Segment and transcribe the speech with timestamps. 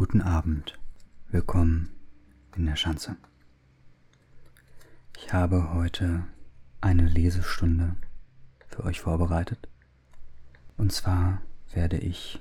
[0.00, 0.80] Guten Abend,
[1.28, 1.90] willkommen
[2.56, 3.16] in der Schanze.
[5.14, 6.24] Ich habe heute
[6.80, 7.96] eine Lesestunde
[8.66, 9.68] für euch vorbereitet.
[10.78, 11.42] Und zwar
[11.74, 12.40] werde ich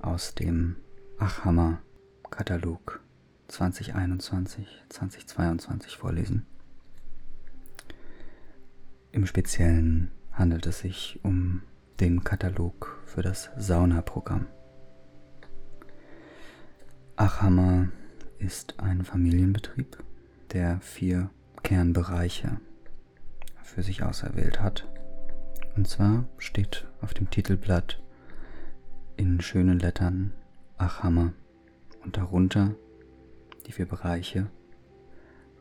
[0.00, 0.76] aus dem
[1.18, 1.82] Achhammer
[2.30, 3.02] Katalog
[3.50, 6.46] 2021-2022 vorlesen.
[9.10, 11.60] Im Speziellen handelt es sich um
[12.00, 14.46] den Katalog für das Saunaprogramm.
[17.22, 17.86] Achhammer
[18.40, 20.02] ist ein Familienbetrieb,
[20.52, 21.30] der vier
[21.62, 22.60] Kernbereiche
[23.62, 24.88] für sich auserwählt hat.
[25.76, 28.02] Und zwar steht auf dem Titelblatt
[29.16, 30.32] in schönen Lettern
[30.78, 31.32] Achhammer
[32.02, 32.74] und darunter
[33.68, 34.50] die vier Bereiche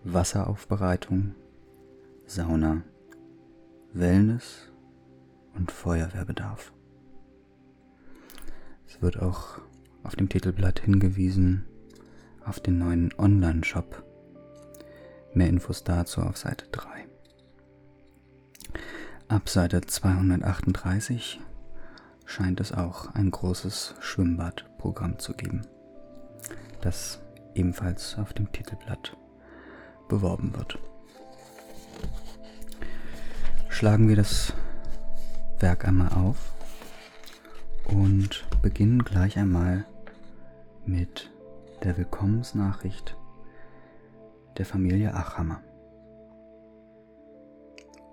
[0.04, 1.36] Wasseraufbereitung,
[2.26, 2.82] Sauna,
[3.94, 4.72] Wellness
[5.54, 6.74] und Feuerwehrbedarf.
[8.88, 9.62] Es wird auch
[10.04, 11.66] auf dem Titelblatt hingewiesen
[12.46, 14.04] auf den neuen Online-Shop.
[15.34, 16.88] Mehr Infos dazu auf Seite 3.
[19.28, 21.40] Ab Seite 238
[22.26, 25.62] scheint es auch ein großes Schwimmbadprogramm zu geben,
[26.82, 27.20] das
[27.56, 29.16] ebenfalls auf dem Titelblatt
[30.10, 30.78] beworben wird.
[33.70, 34.54] Schlagen wir das
[35.60, 36.54] Werk einmal auf
[37.86, 39.86] und beginnen gleich einmal
[40.86, 41.32] mit
[41.84, 43.18] der Willkommensnachricht
[44.58, 45.62] der Familie Achammer.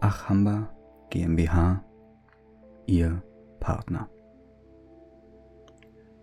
[0.00, 0.70] Achammer
[1.10, 1.84] GmbH,
[2.86, 3.22] Ihr
[3.60, 4.08] Partner.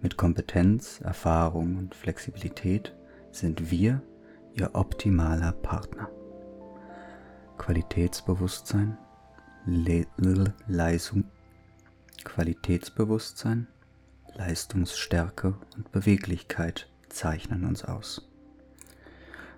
[0.02, 2.96] Mit Kompetenz, Erfahrung und Flexibilität
[3.32, 4.02] sind wir
[4.54, 6.10] Ihr optimaler Partner.
[7.58, 8.98] Qualitätsbewusstsein,
[9.66, 10.06] Le
[10.68, 11.26] Leistung,
[12.24, 13.68] Qualitätsbewusstsein,
[14.36, 18.30] Leistungsstärke und Beweglichkeit zeichnen uns aus.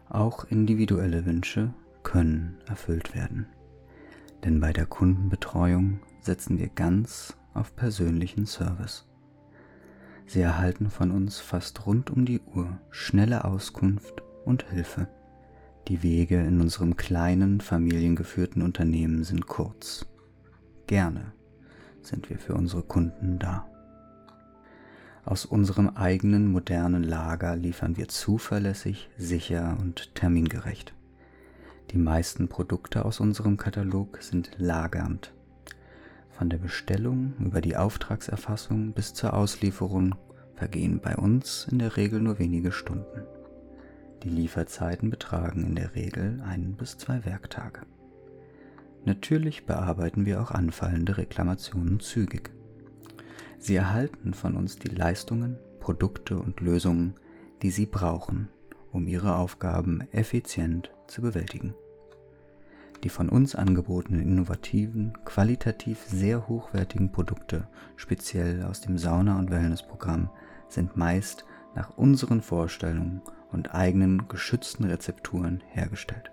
[0.07, 1.73] Auch individuelle Wünsche
[2.03, 3.47] können erfüllt werden,
[4.43, 9.05] denn bei der Kundenbetreuung setzen wir ganz auf persönlichen Service.
[10.27, 15.07] Sie erhalten von uns fast rund um die Uhr schnelle Auskunft und Hilfe.
[15.87, 20.05] Die Wege in unserem kleinen, familiengeführten Unternehmen sind kurz.
[20.85, 21.31] Gerne
[22.01, 23.67] sind wir für unsere Kunden da.
[25.27, 30.93] Aus unserem eigenen modernen Lager liefern wir zuverlässig, sicher und termingerecht.
[31.91, 35.33] Die meisten Produkte aus unserem Katalog sind lagernd.
[36.29, 40.15] Von der Bestellung über die Auftragserfassung bis zur Auslieferung
[40.55, 43.23] vergehen bei uns in der Regel nur wenige Stunden.
[44.23, 47.81] Die Lieferzeiten betragen in der Regel ein bis zwei Werktage.
[49.03, 52.49] Natürlich bearbeiten wir auch anfallende Reklamationen zügig.
[53.59, 57.15] Sie erhalten von uns die Leistungen, Produkte und Lösungen,
[57.61, 58.49] die Sie brauchen,
[58.91, 61.73] um Ihre Aufgaben effizient zu bewältigen.
[63.03, 70.29] Die von uns angebotenen innovativen, qualitativ sehr hochwertigen Produkte, speziell aus dem Sauna- und Wellnessprogramm,
[70.67, 76.31] sind meist nach unseren Vorstellungen und eigenen geschützten Rezepturen hergestellt.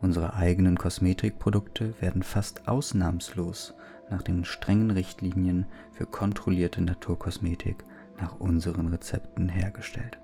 [0.00, 3.74] Unsere eigenen Kosmetikprodukte werden fast ausnahmslos
[4.10, 7.84] nach den strengen Richtlinien für kontrollierte Naturkosmetik
[8.20, 10.18] nach unseren Rezepten hergestellt.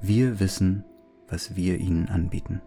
[0.00, 0.84] Wir wissen,
[1.28, 2.60] was wir Ihnen anbieten.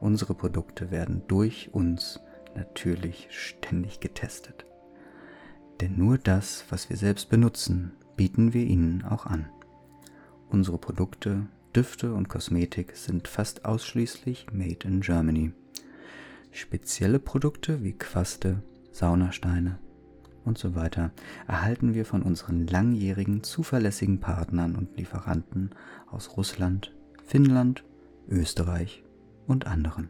[0.00, 2.20] Unsere Produkte werden durch uns
[2.54, 4.66] natürlich ständig getestet.
[5.80, 9.46] Denn nur das, was wir selbst benutzen, bieten wir Ihnen auch an.
[10.48, 15.52] Unsere Produkte, Düfte und Kosmetik sind fast ausschließlich made in Germany.
[16.50, 19.78] Spezielle Produkte wie Quaste, Saunasteine
[20.44, 21.12] und so weiter
[21.46, 25.70] erhalten wir von unseren langjährigen zuverlässigen Partnern und Lieferanten
[26.10, 26.94] aus Russland,
[27.24, 27.84] Finnland,
[28.28, 29.04] Österreich
[29.46, 30.08] und anderen.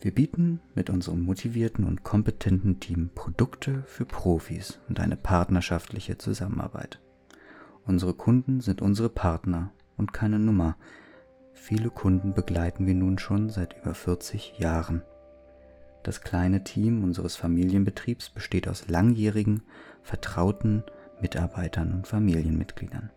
[0.00, 7.00] Wir bieten mit unserem motivierten und kompetenten Team Produkte für Profis und eine partnerschaftliche Zusammenarbeit.
[7.86, 10.76] Unsere Kunden sind unsere Partner und keine Nummer,
[11.54, 15.02] Viele Kunden begleiten wir nun schon seit über 40 Jahren.
[16.04, 19.62] Das kleine Team unseres Familienbetriebs besteht aus langjährigen,
[20.02, 20.84] vertrauten
[21.20, 23.10] Mitarbeitern und Familienmitgliedern.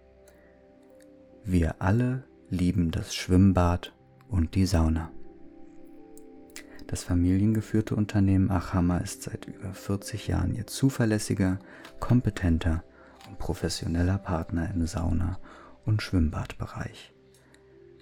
[1.43, 3.93] Wir alle lieben das Schwimmbad
[4.29, 5.11] und die Sauna.
[6.87, 11.59] Das familiengeführte Unternehmen Achhammer ist seit über 40 Jahren ihr zuverlässiger,
[11.99, 12.85] kompetenter
[13.27, 15.39] und professioneller Partner im Sauna-
[15.85, 17.13] und Schwimmbadbereich.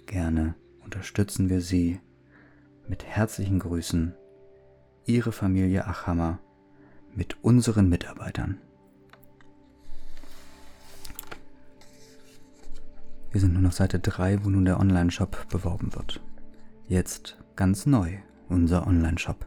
[0.06, 0.54] Gerne
[0.84, 2.00] unterstützen wir Sie
[2.86, 4.14] mit herzlichen Grüßen,
[5.06, 6.40] Ihre Familie Achhammer
[7.14, 8.60] mit unseren Mitarbeitern.
[13.30, 16.20] Wir sind nur noch Seite 3, wo nun der Online-Shop beworben wird.
[16.88, 18.18] Jetzt ganz neu,
[18.48, 19.46] unser Online-Shop.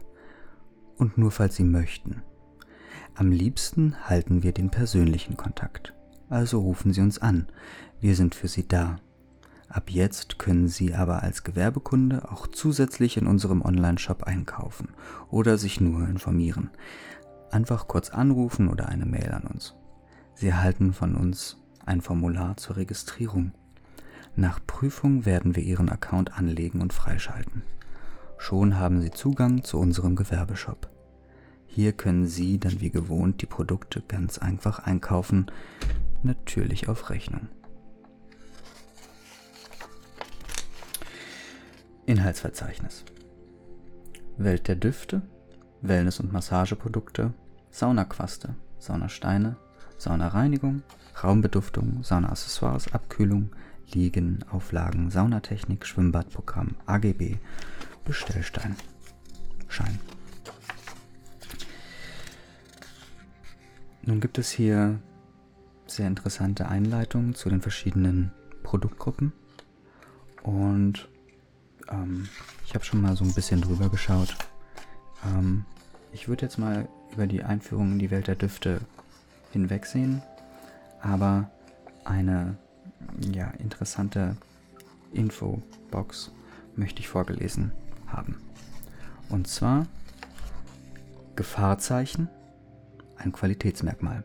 [0.96, 2.22] Und nur falls Sie möchten.
[3.14, 5.92] Am liebsten halten wir den persönlichen Kontakt.
[6.30, 7.48] Also rufen Sie uns an.
[8.00, 8.98] Wir sind für Sie da.
[9.70, 14.88] Ab jetzt können Sie aber als Gewerbekunde auch zusätzlich in unserem Online-Shop einkaufen
[15.30, 16.70] oder sich nur informieren.
[17.52, 19.76] Einfach kurz anrufen oder eine Mail an uns.
[20.34, 21.56] Sie erhalten von uns
[21.86, 23.52] ein Formular zur Registrierung.
[24.34, 27.62] Nach Prüfung werden wir Ihren Account anlegen und freischalten.
[28.38, 30.90] Schon haben Sie Zugang zu unserem Gewerbeshop.
[31.66, 35.46] Hier können Sie dann wie gewohnt die Produkte ganz einfach einkaufen,
[36.24, 37.48] natürlich auf Rechnung.
[42.10, 43.04] Inhaltsverzeichnis
[44.36, 45.22] Welt der Düfte,
[45.80, 47.32] Wellness- und Massageprodukte,
[47.70, 49.56] Saunaquaste, Saunasteine,
[49.96, 50.82] Saunareinigung,
[51.22, 53.50] Raumbeduftung, Saunaaccessoires, Abkühlung,
[53.92, 57.36] Liegen, Auflagen, Saunatechnik, Schwimmbadprogramm, AGB,
[58.04, 58.74] Bestellstein,
[59.68, 60.00] Schein.
[64.02, 64.98] Nun gibt es hier
[65.86, 68.32] sehr interessante Einleitungen zu den verschiedenen
[68.64, 69.32] Produktgruppen
[70.42, 71.08] und
[71.90, 72.28] ähm,
[72.66, 74.36] ich habe schon mal so ein bisschen drüber geschaut.
[75.26, 75.64] Ähm,
[76.12, 78.80] ich würde jetzt mal über die Einführung in die Welt der Düfte
[79.52, 80.22] hinwegsehen,
[81.00, 81.50] aber
[82.04, 82.56] eine
[83.32, 84.36] ja, interessante
[85.12, 86.30] Infobox
[86.76, 87.72] möchte ich vorgelesen
[88.06, 88.40] haben.
[89.28, 89.86] Und zwar
[91.36, 92.28] Gefahrzeichen,
[93.16, 94.24] ein Qualitätsmerkmal.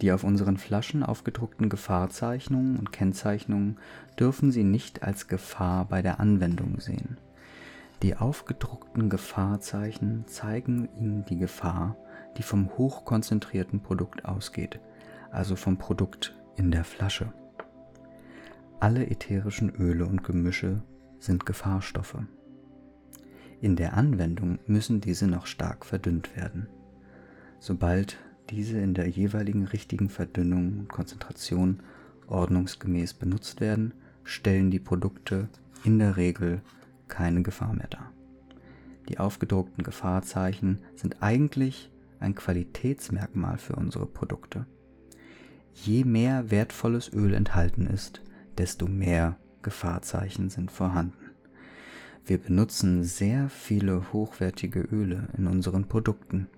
[0.00, 3.78] Die auf unseren Flaschen aufgedruckten Gefahrzeichnungen und Kennzeichnungen
[4.18, 7.18] dürfen Sie nicht als Gefahr bei der Anwendung sehen.
[8.02, 11.96] Die aufgedruckten Gefahrzeichen zeigen Ihnen die Gefahr,
[12.38, 14.80] die vom hochkonzentrierten Produkt ausgeht,
[15.30, 17.32] also vom Produkt in der Flasche.
[18.78, 20.82] Alle ätherischen Öle und Gemische
[21.18, 22.16] sind Gefahrstoffe.
[23.60, 26.70] In der Anwendung müssen diese noch stark verdünnt werden.
[27.58, 28.18] Sobald
[28.50, 31.80] diese in der jeweiligen richtigen Verdünnung und Konzentration
[32.26, 33.94] ordnungsgemäß benutzt werden,
[34.24, 35.48] stellen die Produkte
[35.84, 36.60] in der Regel
[37.08, 38.12] keine Gefahr mehr dar.
[39.08, 44.66] Die aufgedruckten Gefahrzeichen sind eigentlich ein Qualitätsmerkmal für unsere Produkte.
[45.74, 48.22] Je mehr wertvolles Öl enthalten ist,
[48.58, 51.30] desto mehr Gefahrzeichen sind vorhanden.
[52.26, 56.48] Wir benutzen sehr viele hochwertige Öle in unseren Produkten.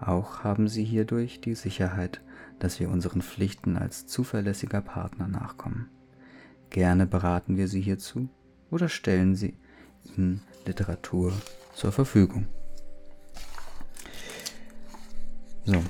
[0.00, 2.20] Auch haben sie hierdurch die Sicherheit,
[2.58, 5.88] dass wir unseren Pflichten als zuverlässiger Partner nachkommen.
[6.70, 8.28] Gerne beraten wir Sie hierzu
[8.70, 9.54] oder stellen Sie
[10.04, 11.32] Ihnen Literatur
[11.74, 12.46] zur Verfügung.
[15.64, 15.82] So,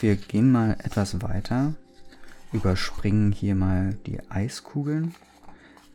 [0.00, 1.74] wir gehen mal etwas weiter,
[2.52, 5.14] überspringen hier mal die Eiskugeln,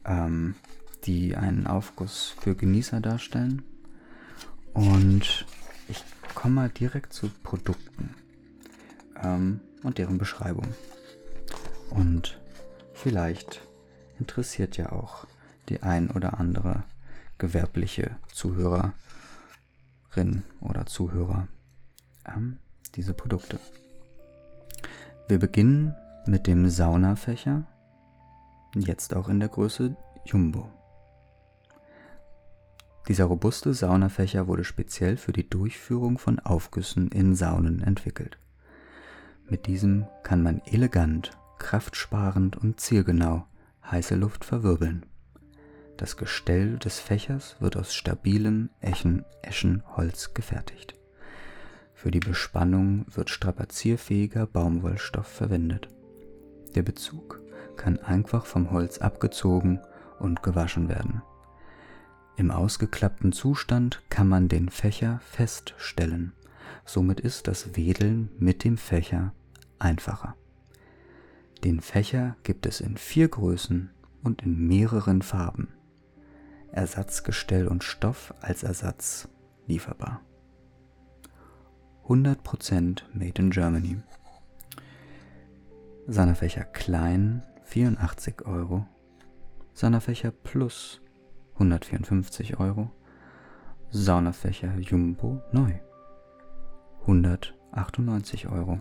[0.06, 0.56] ähm,
[1.06, 3.63] die einen Aufguss für Genießer darstellen.
[4.74, 5.45] Und
[6.46, 8.14] ich komme mal direkt zu Produkten
[9.20, 10.68] ähm, und deren Beschreibung.
[11.90, 12.40] Und
[12.94, 13.68] vielleicht
[14.20, 15.26] interessiert ja auch
[15.70, 16.84] die ein oder andere
[17.40, 18.94] gewerbliche Zuhörerin
[20.62, 21.48] oder Zuhörer
[22.28, 22.60] ähm,
[22.94, 23.60] diese Produkte.
[25.28, 25.96] Wir beginnen
[26.28, 27.64] mit dem Saunafächer,
[28.75, 30.70] jetzt auch in der Größe Jumbo.
[33.08, 38.38] Dieser robuste Saunafächer wurde speziell für die Durchführung von Aufgüssen in Saunen entwickelt.
[39.48, 43.46] Mit diesem kann man elegant, kraftsparend und zielgenau
[43.90, 45.06] heiße Luft verwirbeln.
[45.98, 48.70] Das Gestell des Fächers wird aus stabilem
[49.42, 50.96] Eschenholz gefertigt.
[51.94, 55.88] Für die Bespannung wird strapazierfähiger Baumwollstoff verwendet.
[56.74, 57.40] Der Bezug
[57.78, 59.80] kann einfach vom Holz abgezogen
[60.20, 61.22] und gewaschen werden.
[62.38, 66.34] Im ausgeklappten Zustand kann man den Fächer feststellen.
[66.84, 69.34] Somit ist das Wedeln mit dem Fächer
[69.80, 70.36] einfacher.
[71.63, 73.89] Den Fächer gibt es in vier Größen
[74.22, 75.70] und in mehreren Farben.
[76.72, 79.30] Ersatzgestell und Stoff als Ersatz
[79.65, 80.22] lieferbar.
[82.08, 83.98] 100% Made in Germany.
[86.06, 88.86] Sanafächer klein 84 Euro.
[89.74, 91.01] Sanafächer Plus
[91.56, 92.92] 154 Euro.
[93.92, 95.72] Saunafächer Jumbo neu
[97.02, 98.80] 198 Euro.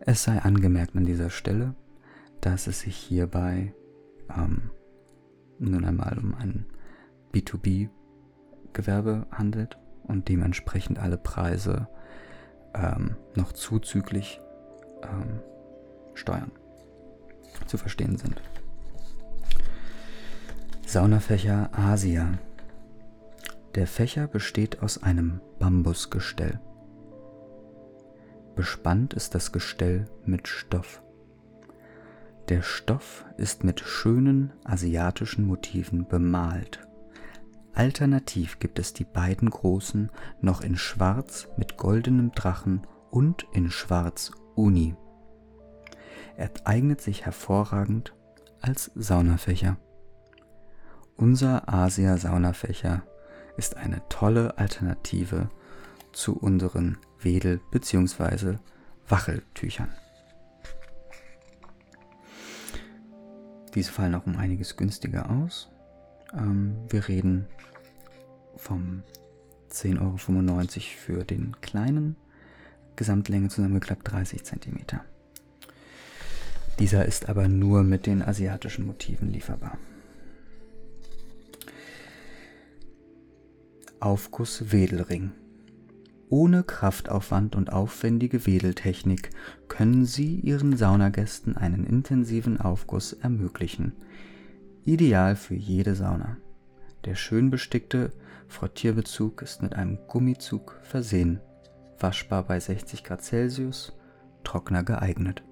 [0.00, 1.74] Es sei angemerkt an dieser Stelle,
[2.40, 3.74] dass es sich hierbei
[4.34, 4.70] ähm,
[5.58, 6.66] nun einmal um ein
[7.32, 11.88] B2B-Gewerbe handelt und dementsprechend alle Preise
[12.74, 14.40] ähm, noch zuzüglich
[15.02, 15.40] ähm,
[16.14, 16.52] steuern,
[17.66, 18.40] zu verstehen sind.
[20.88, 22.38] Saunafächer Asia.
[23.74, 26.60] Der Fächer besteht aus einem Bambusgestell.
[28.56, 31.02] Bespannt ist das Gestell mit Stoff.
[32.48, 36.80] Der Stoff ist mit schönen asiatischen Motiven bemalt.
[37.74, 44.30] Alternativ gibt es die beiden großen noch in Schwarz mit goldenem Drachen und in Schwarz
[44.54, 44.96] Uni.
[46.38, 48.14] Er eignet sich hervorragend
[48.62, 49.76] als Saunafächer.
[51.18, 53.02] Unser Asia Saunafächer
[53.56, 55.50] ist eine tolle Alternative
[56.12, 58.58] zu unseren Wedel- bzw.
[59.08, 59.88] Wacheltüchern.
[63.74, 65.68] Diese fallen auch um einiges günstiger aus.
[66.34, 67.48] Ähm, wir reden
[68.56, 69.02] vom
[69.72, 70.16] 10,95 Euro
[71.00, 72.14] für den kleinen,
[72.94, 75.00] Gesamtlänge zusammengeklappt 30 cm.
[76.78, 79.78] Dieser ist aber nur mit den asiatischen Motiven lieferbar.
[84.00, 85.32] Aufguss Wedelring
[86.30, 89.30] ohne Kraftaufwand und aufwendige Wedeltechnik
[89.68, 93.92] können Sie Ihren Saunagästen einen intensiven Aufguss ermöglichen.
[94.84, 96.36] Ideal für jede Sauna.
[97.04, 98.12] Der schön bestickte
[98.46, 101.40] Frottierbezug ist mit einem Gummizug versehen,
[101.98, 103.94] waschbar bei 60 Grad Celsius,
[104.44, 105.42] Trockner geeignet.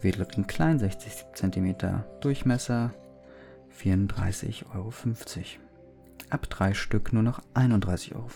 [0.00, 1.74] Wedelring klein 60 cm
[2.20, 2.94] Durchmesser
[3.80, 4.90] 34,50 Euro
[6.30, 8.28] ab drei Stück nur noch 31,50 Euro.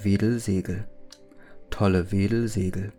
[0.00, 0.84] Wedelsegel.
[1.70, 2.92] Tolle Wedelsegel.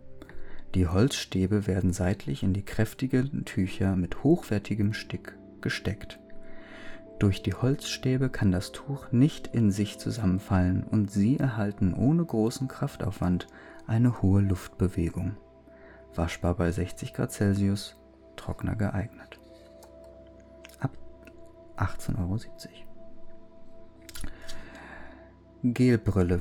[0.74, 6.20] Die Holzstäbe werden seitlich in die kräftigen Tücher mit hochwertigem Stick gesteckt.
[7.18, 12.68] Durch die Holzstäbe kann das Tuch nicht in sich zusammenfallen und sie erhalten ohne großen
[12.68, 13.46] Kraftaufwand
[13.86, 15.36] eine hohe Luftbewegung.
[16.14, 17.96] Waschbar bei 60 Grad Celsius,
[18.36, 19.38] Trockner geeignet.
[20.78, 20.96] Ab
[21.76, 22.89] 18,70 Euro.
[25.62, 26.40] Gelbrille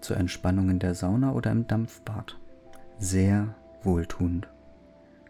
[0.00, 2.36] zur Entspannung in der Sauna oder im Dampfbad.
[2.98, 3.54] Sehr
[3.84, 4.48] wohltuend.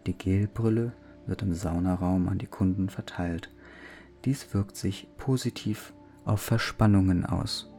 [0.07, 0.91] Die Gelbrille
[1.27, 3.51] wird im Saunaraum an die Kunden verteilt.
[4.25, 5.93] Dies wirkt sich positiv
[6.25, 7.71] auf Verspannungen aus.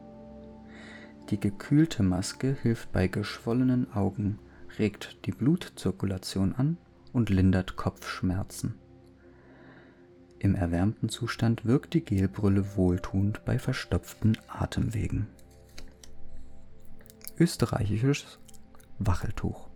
[1.29, 4.39] Die gekühlte Maske hilft bei geschwollenen Augen,
[4.79, 6.77] regt die Blutzirkulation an
[7.11, 8.75] und lindert Kopfschmerzen.
[10.45, 15.25] Im erwärmten Zustand wirkt die Gelbrille wohltuend bei verstopften Atemwegen.
[17.39, 18.37] Österreichisches
[18.99, 19.69] Wacheltuch.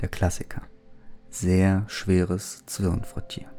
[0.00, 0.62] Der Klassiker.
[1.28, 3.50] Sehr schweres Zwirnfrottier.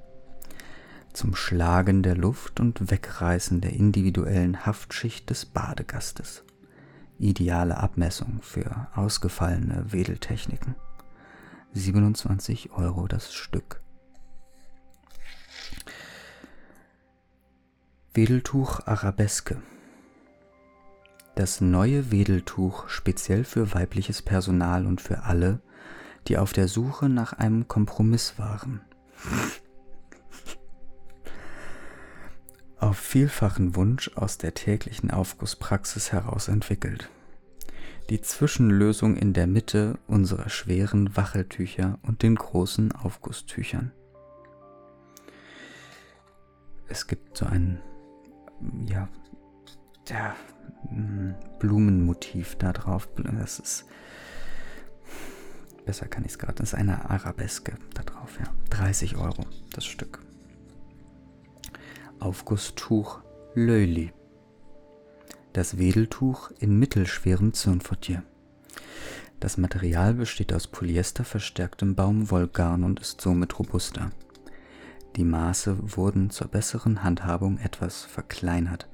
[1.13, 6.43] Zum Schlagen der Luft und Wegreißen der individuellen Haftschicht des Badegastes.
[7.19, 10.73] Ideale Abmessung für ausgefallene Wedeltechniken.
[11.73, 13.78] 27 Euro das Stück.
[18.19, 19.61] Wedeltuch Arabeske
[21.35, 25.61] Das neue Wedeltuch speziell für weibliches Personal und für alle,
[26.27, 28.81] die auf der Suche nach einem Kompromiss waren.
[32.79, 37.09] auf vielfachen Wunsch aus der täglichen Aufgusspraxis heraus entwickelt.
[38.09, 43.93] Die Zwischenlösung in der Mitte unserer schweren Wacheltücher und den großen Aufgusstüchern.
[46.89, 47.79] Es gibt so einen
[48.87, 49.07] ja,
[50.09, 50.35] der
[50.89, 53.07] hm, Blumenmotiv da drauf.
[53.15, 53.85] Das ist.
[55.85, 56.55] Besser kann ich es gerade.
[56.55, 58.45] Das ist eine Arabeske da drauf, ja.
[58.69, 60.19] 30 Euro das Stück.
[62.19, 63.21] Aufgusstuch
[63.53, 64.13] Löli.
[65.53, 68.23] Das Wedeltuch in mittelschwerem Zirnfottier.
[69.39, 74.11] Das Material besteht aus Polyester verstärktem Baumwollgarn und ist somit robuster.
[75.19, 78.87] Die Maße wurden zur besseren Handhabung etwas verkleinert,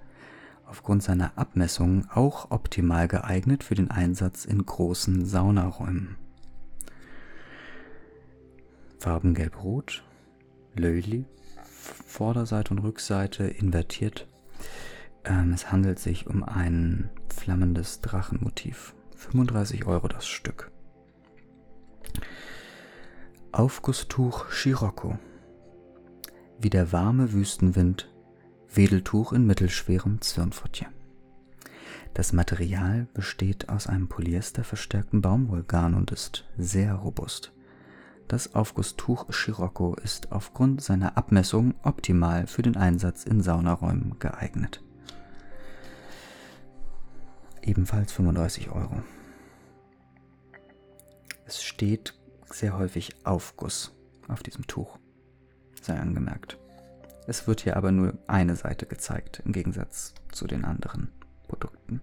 [0.66, 6.16] aufgrund seiner Abmessungen auch optimal geeignet für den Einsatz in großen Saunaräumen.
[8.98, 10.04] Farben gelb-rot,
[10.74, 11.26] Löli,
[12.08, 14.28] Vorderseite und Rückseite invertiert.
[15.26, 18.96] Ähm, es handelt sich um ein flammendes Drachenmotiv.
[19.16, 20.72] 35 Euro das Stück.
[23.52, 25.20] Aufgusstuch Scirocco
[26.60, 28.12] wie der warme Wüstenwind,
[28.74, 30.88] Wedeltuch in mittelschwerem Zwirnfottier.
[32.14, 37.52] Das Material besteht aus einem Polyester verstärkten Baumwollgarn und ist sehr robust.
[38.28, 44.82] Das Aufgusstuch Scirocco ist aufgrund seiner Abmessung optimal für den Einsatz in Saunaräumen geeignet.
[47.62, 49.04] Ebenfalls 35 Euro.
[51.46, 52.18] Es steht
[52.50, 53.94] sehr häufig Aufguss
[54.28, 54.98] auf diesem Tuch,
[55.86, 56.58] sei angemerkt.
[57.28, 61.10] Es wird hier aber nur eine Seite gezeigt, im Gegensatz zu den anderen
[61.48, 62.02] Produkten.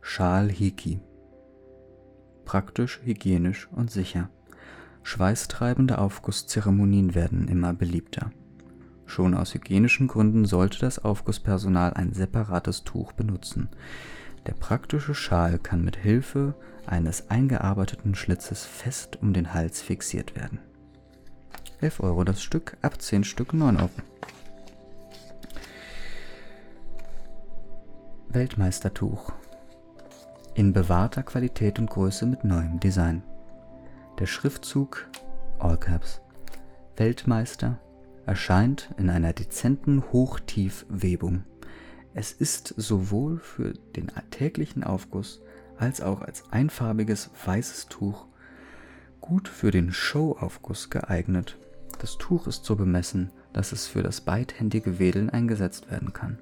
[0.00, 1.00] Schal Hiki.
[2.44, 4.28] Praktisch, hygienisch und sicher.
[5.04, 8.30] Schweißtreibende Aufgusszeremonien werden immer beliebter.
[9.06, 13.68] Schon aus hygienischen Gründen sollte das Aufgusspersonal ein separates Tuch benutzen.
[14.46, 16.54] Der praktische Schal kann mit Hilfe
[16.86, 20.60] eines eingearbeiteten Schlitzes fest um den Hals fixiert werden.
[21.82, 23.90] 11 Euro das Stück, ab 10 Stück 9 Euro.
[28.28, 29.32] Weltmeistertuch.
[30.54, 33.24] In bewahrter Qualität und Größe mit neuem Design.
[34.20, 35.08] Der Schriftzug
[35.58, 36.20] All Caps
[36.96, 37.80] Weltmeister
[38.26, 41.42] erscheint in einer dezenten Hochtiefwebung.
[42.14, 45.42] Es ist sowohl für den alltäglichen Aufguss
[45.78, 48.28] als auch als einfarbiges weißes Tuch
[49.20, 51.58] gut für den Showaufguss geeignet.
[52.02, 56.40] Das Tuch ist so bemessen, dass es für das beidhändige Wedeln eingesetzt werden kann.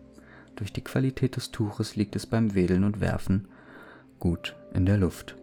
[0.57, 3.47] Durch die Qualität des Tuches liegt es beim Wedeln und Werfen
[4.19, 5.37] gut in der Luft.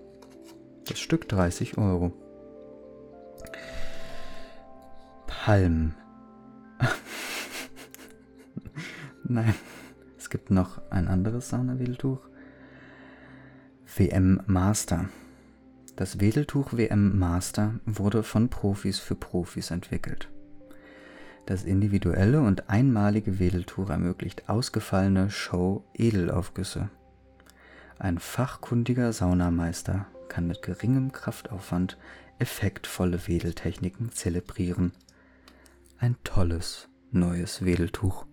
[0.88, 2.14] Das Stück 30 Euro.
[5.28, 5.94] Palm.
[9.24, 9.54] Nein,
[10.18, 12.28] es gibt noch ein anderes Saunawedeltuch.
[13.96, 15.10] WM Master.
[15.98, 20.30] Das Wedeltuch WM Master wurde von Profis für Profis entwickelt.
[21.48, 26.90] Das individuelle und einmalige Wedeltuch ermöglicht ausgefallene Show-Edelaufgüsse.
[27.98, 31.98] Ein fachkundiger Saunameister kann mit geringem Kraftaufwand
[32.38, 34.92] effektvolle Wedeltechniken zelebrieren.
[35.98, 38.28] Ein tolles neues Wedeltuch.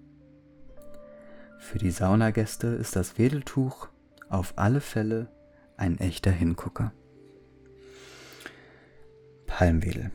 [1.61, 3.88] Für die Saunagäste ist das Wedeltuch
[4.28, 5.33] auf alle Fälle
[5.78, 6.92] ein echter Hingucker.
[9.56, 10.10] Palmwedel.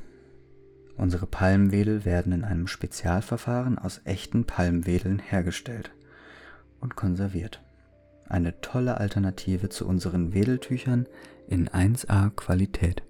[0.97, 5.91] Unsere Palmwedel werden in einem Spezialverfahren aus echten Palmwedeln hergestellt
[6.81, 7.63] und konserviert.
[8.27, 11.07] Eine tolle Alternative zu unseren Wedeltüchern
[11.47, 13.03] in 1A Qualität.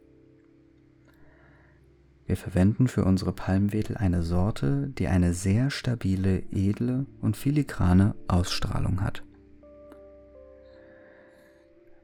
[2.28, 9.02] Wir verwenden für unsere Palmwedel eine Sorte, die eine sehr stabile, edle und filigrane Ausstrahlung
[9.02, 9.24] hat.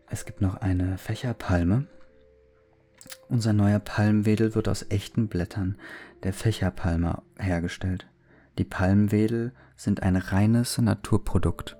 [0.09, 1.85] Es gibt noch eine Fächerpalme,
[3.27, 5.77] unser neuer Palmwedel wird aus echten Blättern
[6.23, 8.07] der Fächerpalme hergestellt.
[8.57, 11.77] Die Palmwedel sind ein reines Naturprodukt.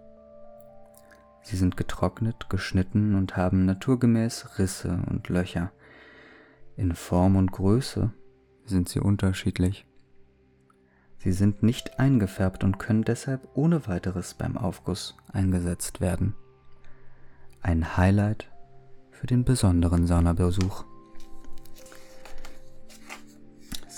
[1.42, 5.72] Sie sind getrocknet, geschnitten und haben naturgemäß Risse und Löcher.
[6.76, 8.12] In Form und Größe
[8.66, 9.86] sind sie unterschiedlich.
[11.20, 16.36] Sie sind nicht eingefärbt und können deshalb ohne weiteres beim Aufguss eingesetzt werden.
[17.62, 18.52] Ein Highlight
[19.12, 20.86] für den besonderen Saunabesuch.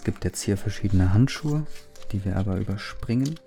[0.07, 1.67] Gibt jetzt hier verschiedene Handschuhe,
[2.13, 3.37] die wir aber überspringen.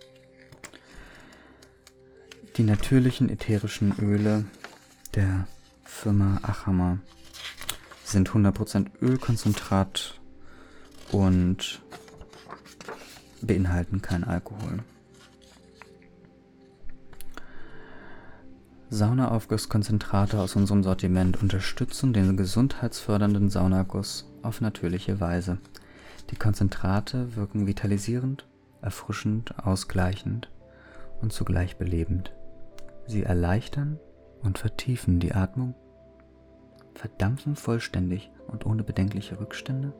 [2.59, 4.45] Die natürlichen ätherischen Öle
[5.15, 5.49] der
[5.85, 6.99] Firma Achammer
[8.05, 10.21] sind 100% Ölkonzentrat
[11.13, 11.81] und
[13.41, 14.81] beinhalten kein Alkohol.
[18.91, 25.57] Saunaaufgusskonzentrate aus unserem Sortiment unterstützen den gesundheitsfördernden Saunaguss auf natürliche Weise.
[26.31, 28.47] Die Konzentrate wirken vitalisierend,
[28.83, 30.51] erfrischend, ausgleichend
[31.21, 32.33] und zugleich belebend.
[33.07, 33.99] Sie erleichtern
[34.43, 35.75] und vertiefen die Atmung,
[36.95, 39.93] verdampfen vollständig und ohne bedenkliche Rückstände,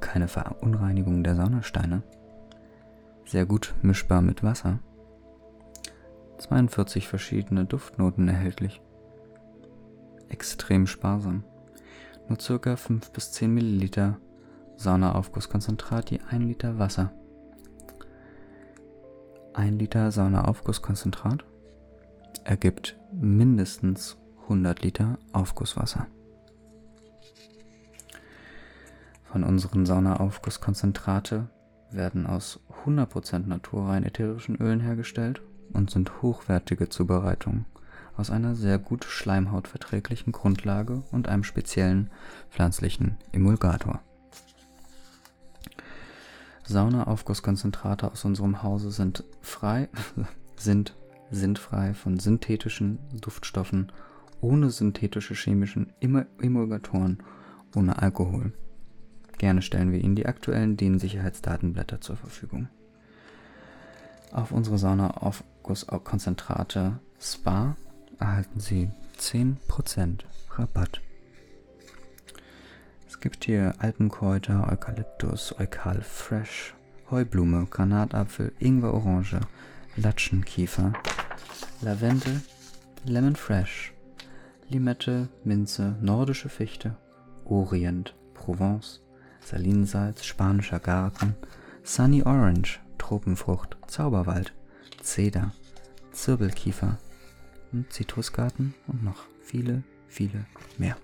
[0.00, 2.02] keine Verunreinigung der Saunasteine,
[3.24, 4.80] sehr gut mischbar mit Wasser,
[6.38, 8.82] 42 verschiedene Duftnoten erhältlich,
[10.28, 11.44] extrem sparsam,
[12.28, 12.76] nur ca.
[12.76, 14.18] 5 bis 10 Milliliter
[14.80, 17.12] Saunaaufgusskonzentrat je 1 Liter Wasser.
[19.52, 21.44] 1 Liter Saunaaufgusskonzentrat
[22.44, 26.06] ergibt mindestens 100 Liter Aufgusswasser.
[29.24, 31.50] Von unseren Saunaaufgusskonzentrate
[31.90, 35.42] werden aus 100% naturrein ätherischen Ölen hergestellt
[35.74, 37.66] und sind hochwertige Zubereitungen
[38.16, 42.10] aus einer sehr gut schleimhautverträglichen Grundlage und einem speziellen
[42.48, 44.00] pflanzlichen Emulgator.
[46.70, 49.90] Saunaaufgusskonzentrate aus unserem Hause sind frei,
[50.56, 50.96] sind,
[51.30, 53.92] sind frei von synthetischen Duftstoffen,
[54.40, 57.18] ohne synthetische chemischen Emulgatoren,
[57.74, 58.54] ohne Alkohol.
[59.38, 62.68] Gerne stellen wir Ihnen die aktuellen DIN-Sicherheitsdatenblätter zur Verfügung.
[64.32, 67.76] Auf unsere Saunaaufgusskonzentrate Spa
[68.18, 71.00] erhalten Sie 10% Rabatt.
[73.20, 76.74] Es gibt hier Alpenkräuter, Eukalyptus, Eukal Fresh,
[77.10, 79.40] Heublume, Granatapfel, Ingwer Orange,
[79.96, 80.94] Latschenkiefer,
[81.82, 82.40] Lavendel,
[83.04, 83.92] Lemon Fresh,
[84.70, 86.96] Limette, Minze, nordische Fichte,
[87.44, 89.02] Orient, Provence,
[89.44, 91.34] Salinsalz, spanischer Garten,
[91.82, 94.54] Sunny Orange, Tropenfrucht, Zauberwald,
[95.02, 95.52] Zeder,
[96.12, 96.96] Zirbelkiefer,
[97.90, 100.46] Zitrusgarten und noch viele, viele
[100.78, 100.96] mehr.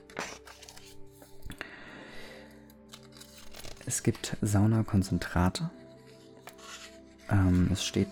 [3.86, 5.70] Es gibt Saunakonzentrate.
[7.30, 8.08] Ähm, es steht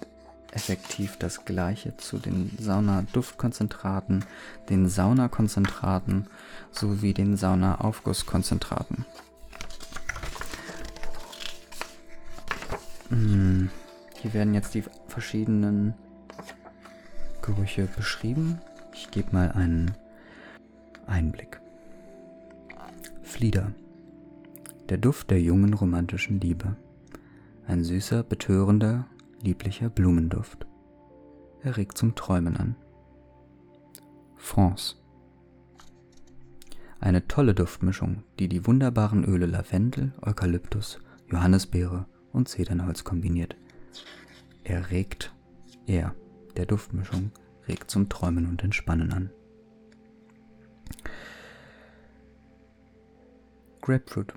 [0.52, 4.24] effektiv das gleiche zu den Saunaduftkonzentraten,
[4.70, 6.28] den Saunakonzentraten
[6.70, 9.04] sowie den Saunaaufgusskonzentraten.
[13.08, 13.68] Hm,
[14.22, 15.94] hier werden jetzt die verschiedenen
[17.42, 18.60] Gerüche beschrieben.
[18.92, 19.96] Ich gebe mal einen
[21.06, 21.60] Einblick.
[23.22, 23.72] Flieder.
[24.90, 26.76] Der Duft der jungen romantischen Liebe.
[27.66, 29.06] Ein süßer, betörender,
[29.40, 30.66] lieblicher Blumenduft.
[31.62, 32.76] Er regt zum Träumen an.
[34.36, 34.96] France.
[37.00, 43.56] Eine tolle Duftmischung, die die wunderbaren Öle Lavendel, Eukalyptus, Johannisbeere und Zedernholz kombiniert.
[44.64, 45.34] Er regt,
[45.86, 46.14] er,
[46.58, 47.30] der Duftmischung,
[47.66, 49.30] regt zum Träumen und Entspannen an.
[53.80, 54.34] Grapefruit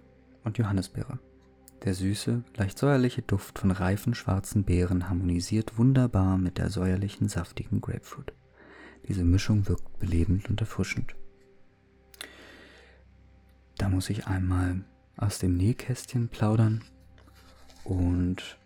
[0.47, 1.19] und Johannisbeere.
[1.83, 7.81] Der süße, leicht säuerliche Duft von reifen schwarzen Beeren harmonisiert wunderbar mit der säuerlichen, saftigen
[7.81, 8.33] Grapefruit.
[9.07, 11.15] Diese Mischung wirkt belebend und erfrischend.
[13.77, 14.83] Da muss ich einmal
[15.17, 16.83] aus dem Nähkästchen plaudern
[17.83, 18.57] und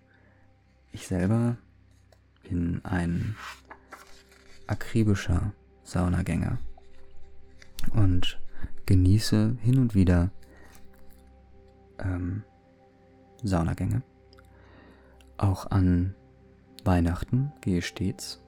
[0.93, 1.57] ich selber
[2.47, 3.35] bin ein
[4.67, 6.59] akribischer Saunagänger
[7.91, 8.39] und
[8.85, 10.31] genieße hin und wieder
[12.01, 12.43] ähm,
[13.43, 14.01] Saunagänge.
[15.37, 16.15] Auch an
[16.83, 18.41] Weihnachten gehe ich stets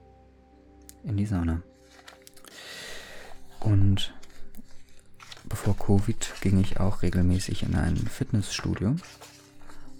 [1.02, 1.62] in die Sauna.
[3.60, 4.14] Und
[5.48, 8.96] bevor Covid ging ich auch regelmäßig in ein Fitnessstudio.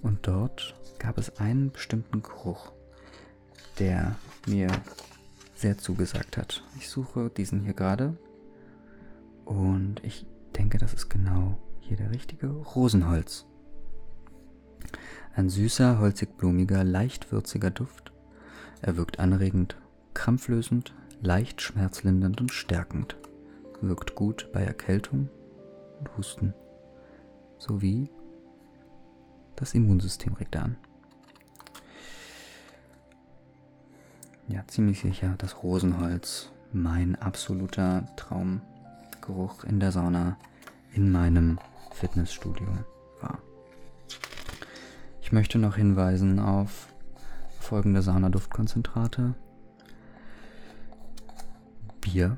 [0.03, 2.73] Und dort gab es einen bestimmten Geruch,
[3.79, 4.69] der mir
[5.55, 6.63] sehr zugesagt hat.
[6.79, 8.17] Ich suche diesen hier gerade.
[9.45, 13.47] Und ich denke, das ist genau hier der richtige Rosenholz.
[15.35, 18.13] Ein süßer, holzig-blumiger, leicht würziger Duft.
[18.81, 19.77] Er wirkt anregend,
[20.15, 23.17] krampflösend, leicht schmerzlindernd und stärkend.
[23.81, 25.29] Wirkt gut bei Erkältung
[25.99, 26.55] und Husten.
[27.59, 28.09] Sowie
[29.57, 30.77] das Immunsystem regt er an.
[34.49, 36.51] Ja, ziemlich sicher das Rosenholz.
[36.73, 40.37] Mein absoluter Traumgeruch in der Sauna
[40.93, 41.59] in meinem
[41.95, 42.67] Fitnessstudio
[43.21, 43.39] war.
[45.23, 46.89] Ich möchte noch hinweisen auf
[47.61, 49.35] folgende Saunaduftkonzentrate.
[52.01, 52.37] Bier.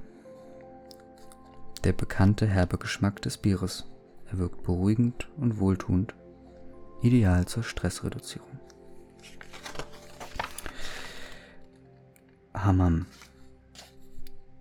[1.84, 3.86] Der bekannte herbe Geschmack des Bieres.
[4.30, 6.14] Er wirkt beruhigend und wohltuend,
[7.02, 8.58] ideal zur Stressreduzierung.
[12.54, 13.06] Hammam.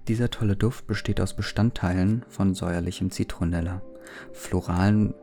[0.08, 3.82] Dieser tolle Duft besteht aus Bestandteilen von säuerlichem Zitronella,
[4.34, 5.14] floralen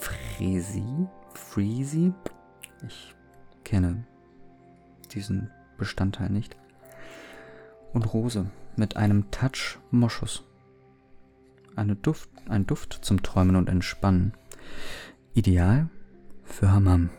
[0.00, 0.84] Fresi,
[1.34, 2.12] Freezy,
[2.86, 3.14] ich
[3.64, 4.04] kenne
[5.12, 6.56] diesen Bestandteil nicht,
[7.92, 10.44] und Rose mit einem Touch Moschus.
[11.76, 14.34] Eine Duft, ein Duft zum Träumen und Entspannen.
[15.34, 15.88] Ideal
[16.44, 17.10] für Hammam.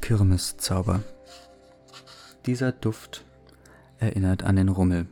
[0.00, 1.02] Kirmeszauber.
[2.46, 3.24] Dieser Duft
[3.98, 5.08] erinnert an den Rummel.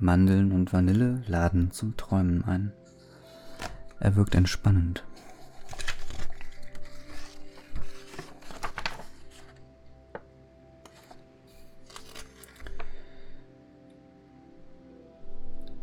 [0.00, 2.72] Mandeln und Vanille laden zum Träumen ein.
[4.00, 5.04] Er wirkt entspannend.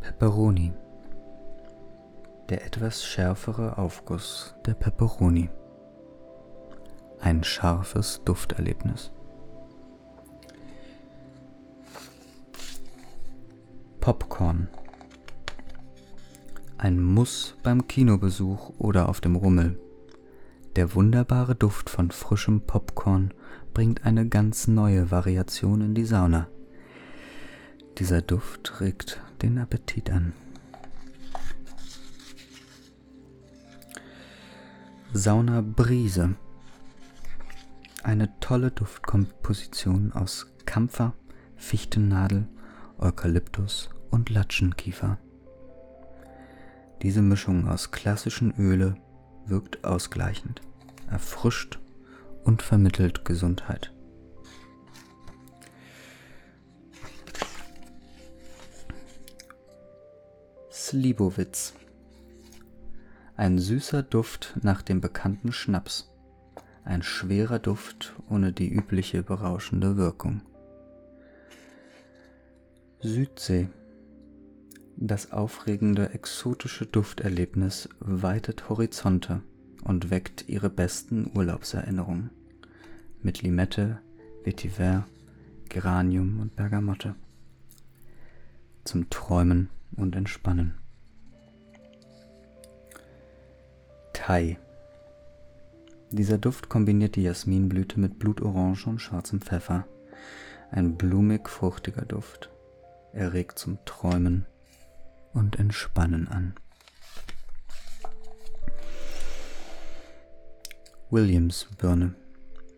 [0.02, 0.74] Pepperoni.
[2.50, 5.48] Der etwas schärfere Aufguss der Pepperoni.
[7.18, 9.10] Ein scharfes Dufterlebnis.
[14.08, 14.68] Popcorn.
[16.78, 19.78] Ein Muss beim Kinobesuch oder auf dem Rummel.
[20.76, 23.34] Der wunderbare Duft von frischem Popcorn
[23.74, 26.48] bringt eine ganz neue Variation in die Sauna.
[27.98, 30.32] Dieser Duft regt den Appetit an.
[35.12, 36.34] Sauna Brise.
[38.02, 41.12] Eine tolle Duftkomposition aus Kampfer,
[41.58, 42.48] Fichtennadel,
[42.96, 45.18] Eukalyptus und Latschenkiefer.
[47.02, 48.96] Diese Mischung aus klassischen Öle
[49.46, 50.60] wirkt ausgleichend,
[51.08, 51.78] erfrischt
[52.44, 53.92] und vermittelt Gesundheit.
[60.70, 61.74] Slibowitz.
[63.36, 66.10] Ein süßer Duft nach dem bekannten Schnaps.
[66.82, 70.40] Ein schwerer Duft ohne die übliche berauschende Wirkung.
[73.00, 73.68] Südsee.
[75.00, 79.42] Das aufregende exotische Dufterlebnis weitet Horizonte
[79.84, 82.30] und weckt ihre besten Urlaubserinnerungen.
[83.22, 84.00] Mit Limette,
[84.42, 85.06] Vetiver,
[85.68, 87.14] Geranium und Bergamotte.
[88.82, 90.74] Zum Träumen und Entspannen.
[94.12, 94.58] Thai.
[96.10, 99.86] Dieser Duft kombiniert die Jasminblüte mit Blutorange und schwarzem Pfeffer.
[100.72, 102.50] Ein blumig-fruchtiger Duft.
[103.12, 104.44] Er regt zum Träumen
[105.32, 106.54] und Entspannen an.
[111.10, 112.14] Williams-Birne.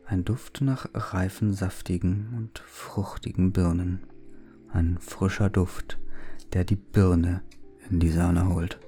[0.06, 4.06] Ein Duft nach reifen, saftigen und fruchtigen Birnen.
[4.72, 5.98] Ein frischer Duft,
[6.52, 7.42] der die Birne
[7.88, 8.78] in die Sauna holt.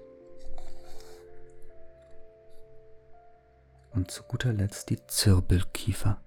[3.92, 6.20] Und zu guter Letzt die Zirbelkiefer.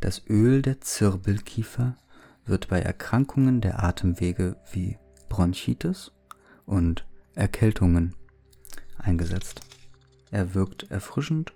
[0.00, 1.96] Das Öl der Zirbelkiefer
[2.44, 4.98] wird bei Erkrankungen der Atemwege wie
[5.32, 6.12] Bronchitis
[6.66, 8.14] und Erkältungen
[8.98, 9.62] eingesetzt.
[10.30, 11.54] Er wirkt erfrischend,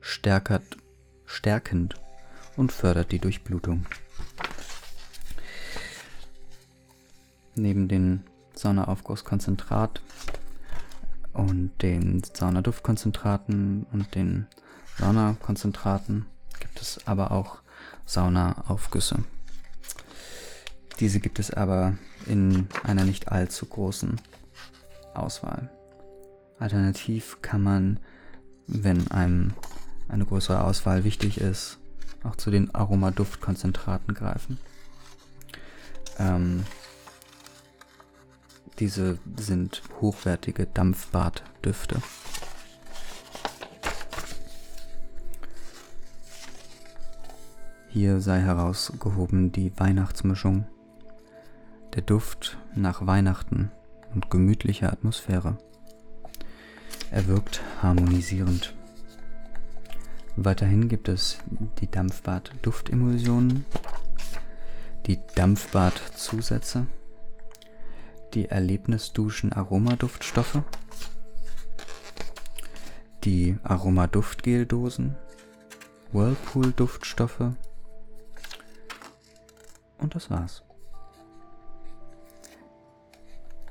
[0.00, 0.76] stärkert,
[1.26, 1.96] stärkend
[2.56, 3.86] und fördert die Durchblutung.
[7.56, 8.22] Neben den
[8.54, 10.00] Saunaaufgusskonzentrat
[11.32, 14.46] und den Saunaduftkonzentraten und den
[14.96, 16.26] Saunakonzentraten
[16.60, 17.62] gibt es aber auch
[18.06, 19.24] Saunaaufgüsse.
[21.00, 24.20] Diese gibt es aber in einer nicht allzu großen
[25.14, 25.70] Auswahl.
[26.58, 28.00] Alternativ kann man,
[28.66, 29.54] wenn einem
[30.08, 31.78] eine größere Auswahl wichtig ist,
[32.24, 34.58] auch zu den Aromaduftkonzentraten greifen.
[36.18, 36.64] Ähm,
[38.78, 42.00] diese sind hochwertige Dampfbaddüfte.
[47.88, 50.66] Hier sei herausgehoben die Weihnachtsmischung,
[51.98, 53.72] der Duft nach Weihnachten
[54.14, 55.58] und gemütlicher Atmosphäre.
[57.10, 58.72] Er wirkt harmonisierend.
[60.36, 61.38] Weiterhin gibt es
[61.80, 63.64] die Dampfbad-Duftemulsionen,
[65.06, 66.86] die Dampfbad-Zusätze,
[68.32, 70.62] die Erlebnisduschen-Aromaduftstoffe,
[73.24, 75.16] die Aromaduftgeldosen,
[76.12, 77.54] Whirlpool-Duftstoffe
[79.98, 80.62] und das war's.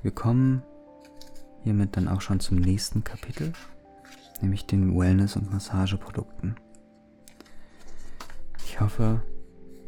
[0.08, 0.64] Wir kommen
[1.66, 3.52] hiermit dann auch schon zum nächsten Kapitel,
[4.42, 6.56] nämlich den Wellness- und Massageprodukten.
[8.64, 9.22] Ich hoffe,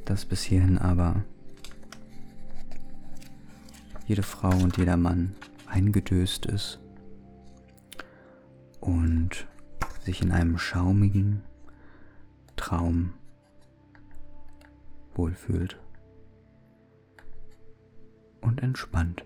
[0.04, 1.24] dass bis hierhin aber
[4.08, 6.82] jede Frau und jeder Mann eingedöst ist
[8.82, 9.48] und
[10.04, 11.44] sich in einem schaumigen
[12.58, 13.14] Traum
[15.16, 15.80] wohlfühlt
[18.42, 19.24] und entspannt.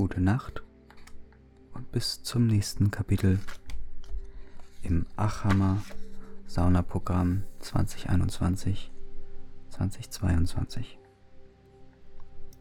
[0.00, 0.62] Gute Nacht
[1.74, 3.38] und bis zum nächsten Kapitel
[4.80, 5.82] im Achhammer
[6.46, 8.92] Saunaprogramm 2021
[9.68, 10.98] 2022.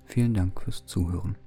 [0.03, 1.37] Vielen Dank fürs Zuhören.